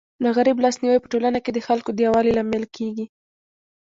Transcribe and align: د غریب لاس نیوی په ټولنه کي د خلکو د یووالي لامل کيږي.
د 0.23 0.25
غریب 0.37 0.57
لاس 0.63 0.75
نیوی 0.81 0.99
په 1.01 1.07
ټولنه 1.13 1.39
کي 1.45 1.51
د 1.53 1.59
خلکو 1.67 1.89
د 1.93 1.99
یووالي 2.05 2.31
لامل 2.37 2.63
کيږي. 2.75 3.05